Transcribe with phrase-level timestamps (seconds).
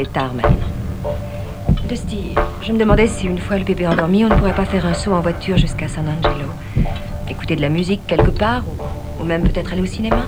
[0.00, 0.56] il est tard maintenant.
[1.88, 4.86] Dusty, je me demandais si une fois le bébé endormi, on ne pourrait pas faire
[4.86, 6.48] un saut en voiture jusqu'à San Angelo.
[7.28, 10.24] Écouter de la musique quelque part, ou, ou même peut-être aller au cinéma?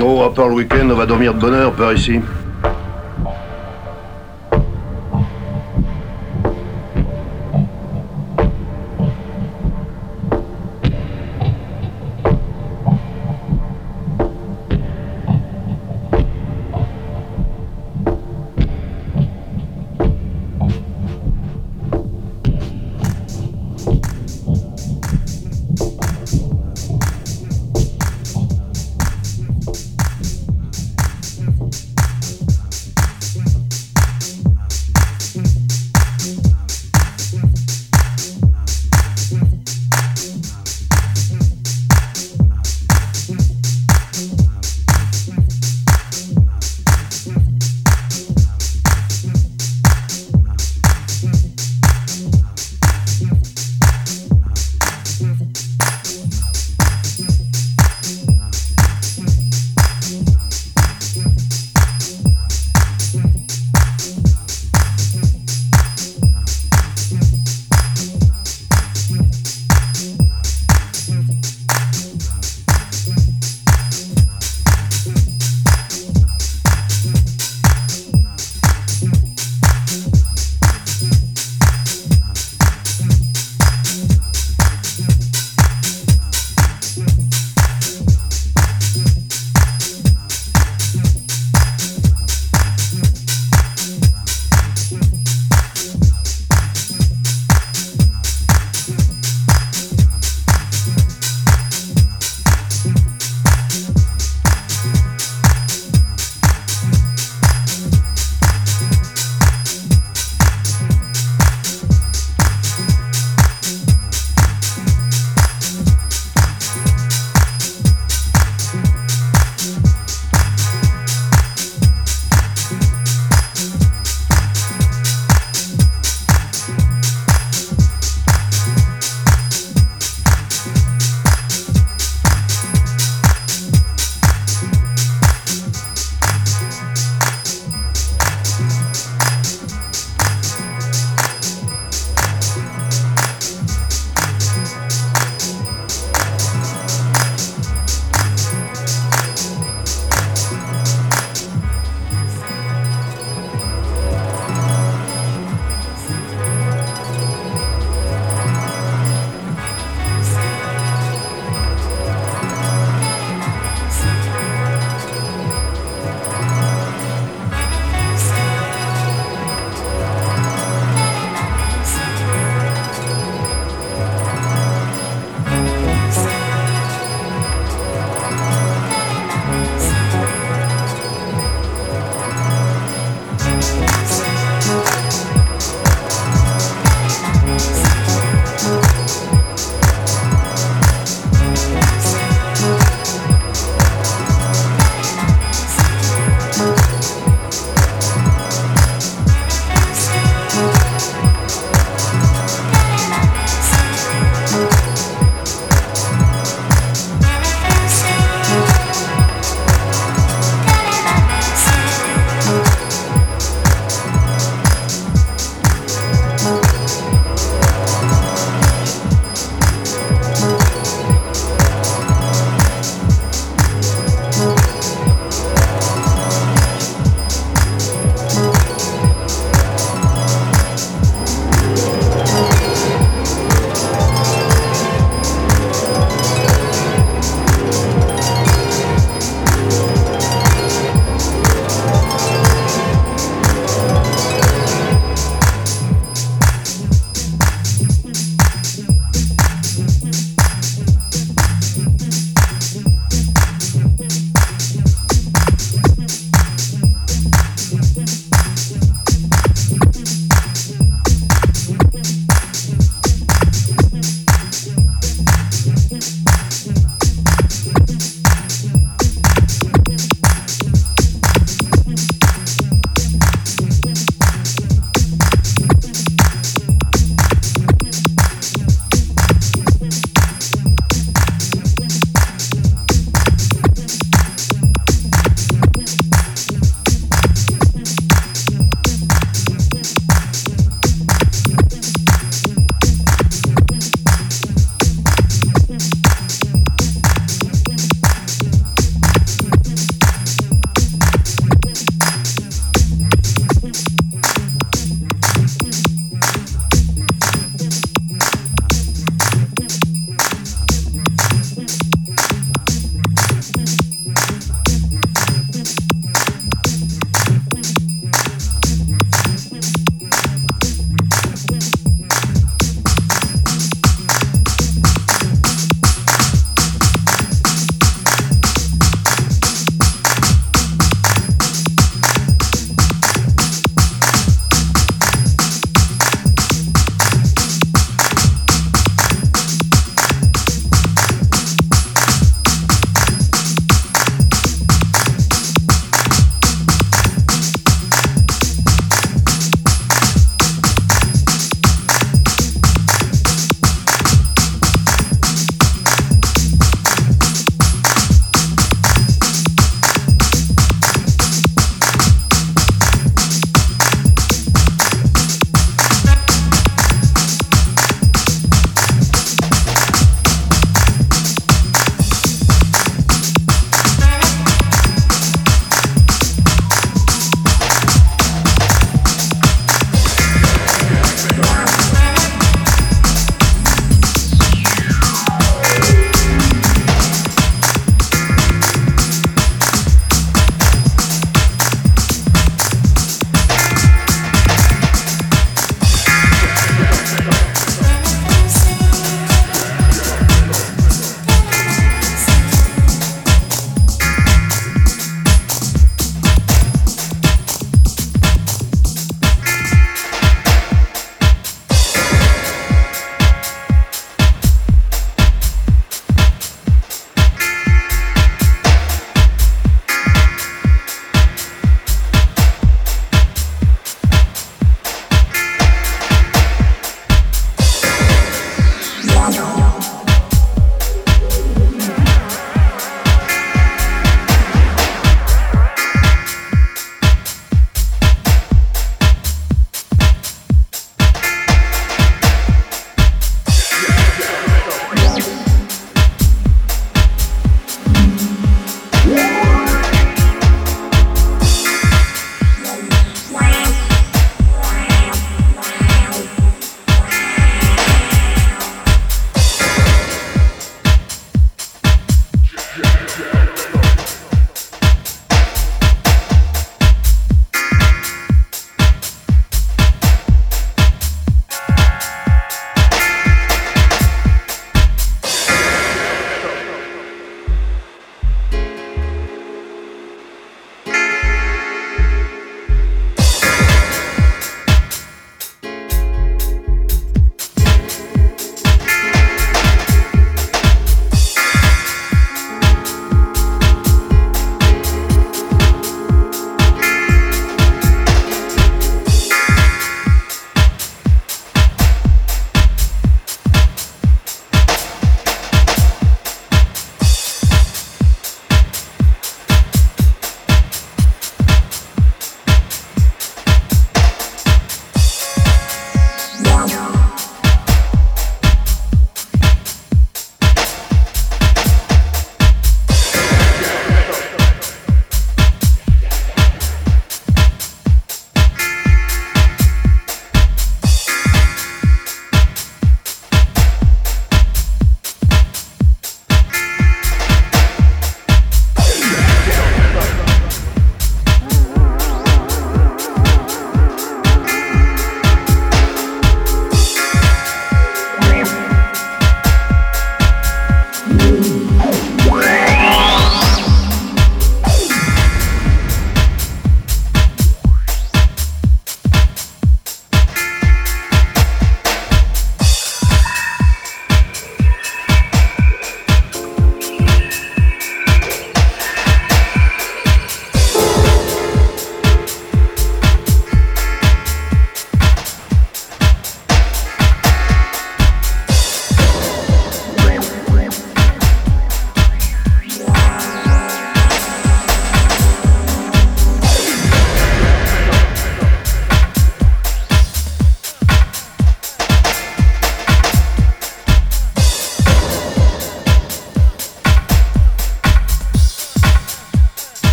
[0.00, 2.20] Oh, à part le week-end, on va dormir de bonne heure par ici.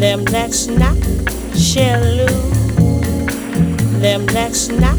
[0.00, 0.96] Them that's not
[1.54, 2.80] shall lose.
[4.00, 4.96] Them that's not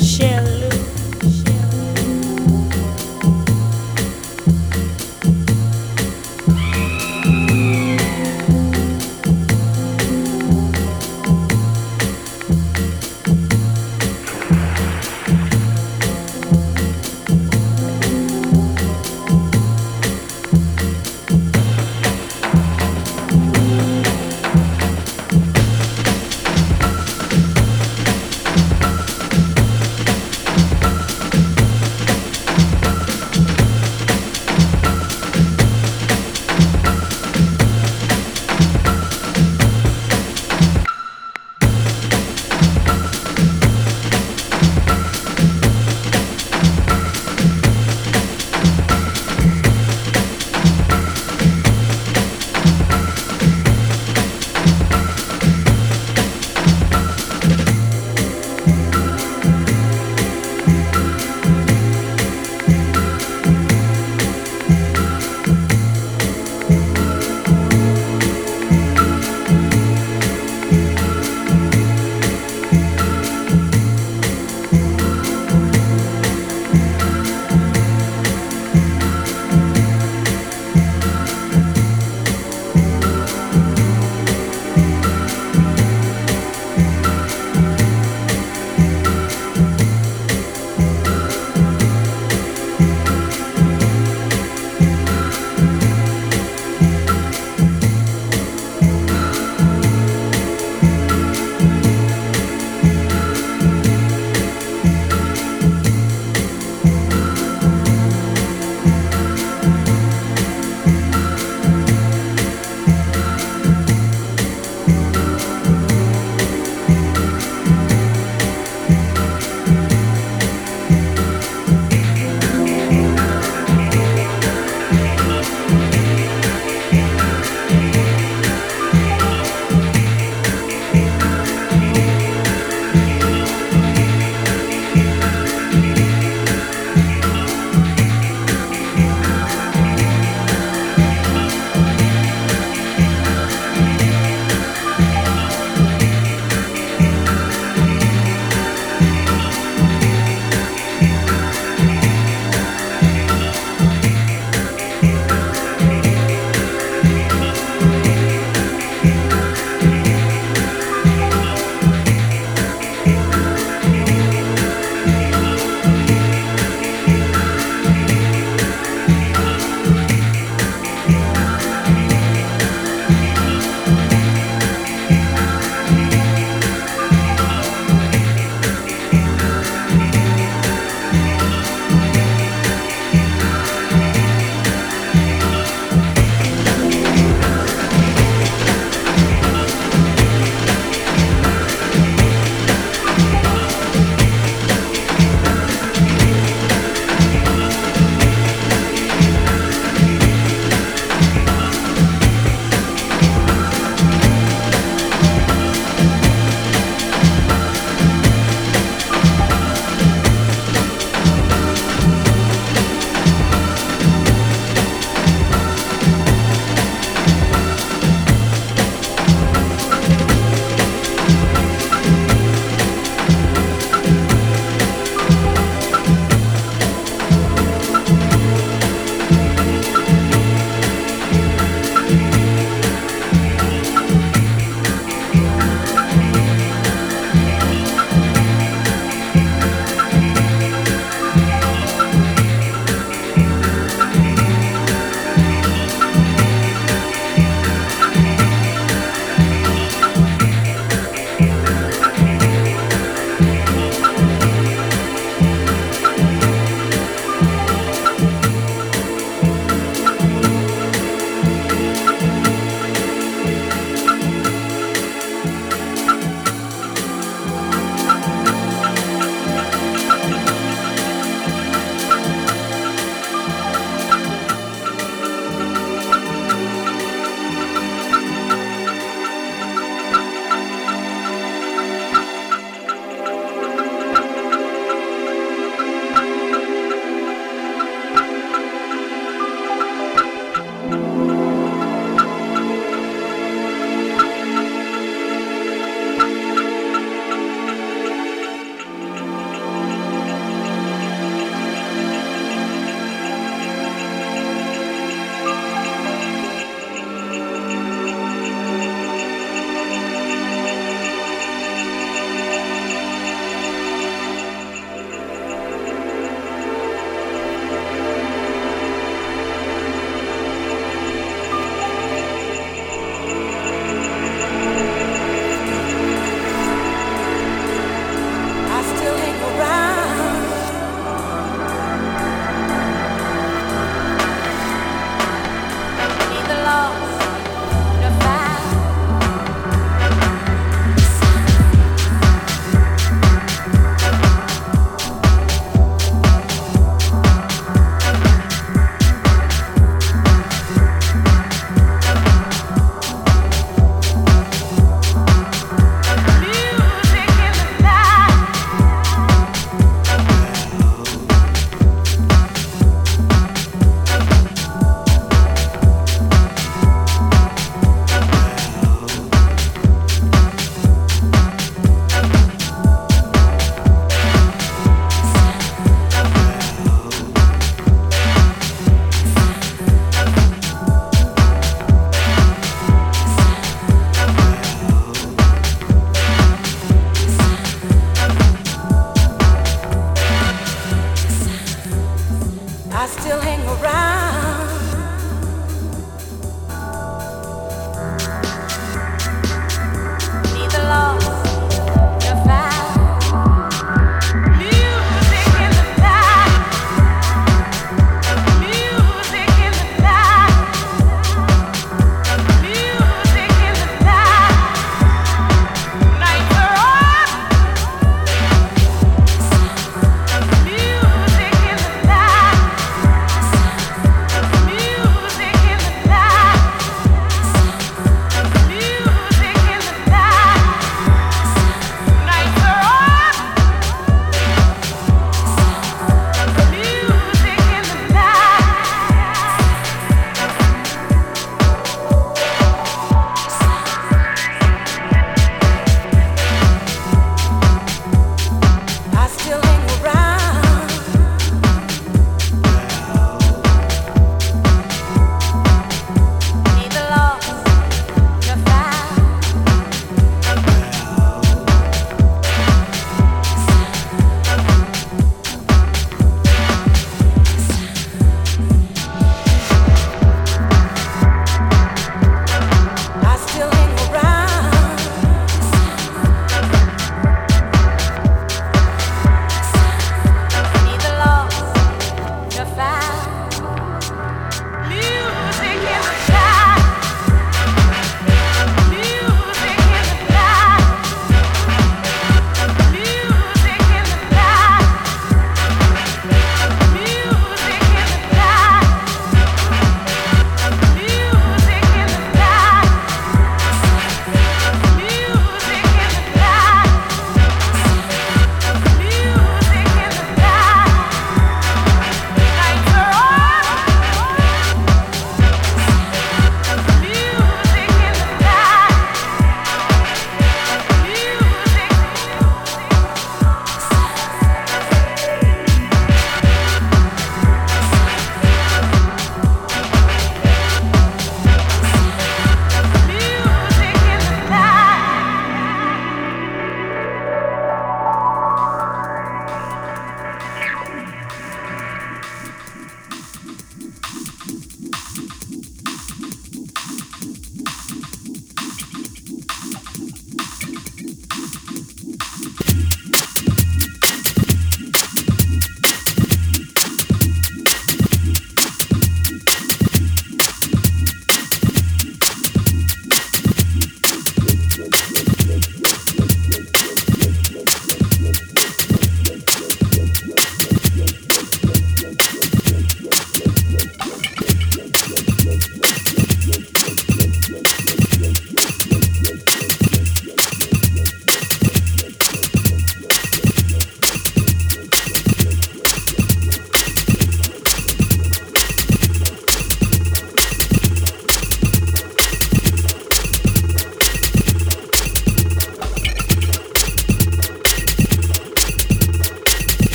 [0.00, 0.61] shall lose.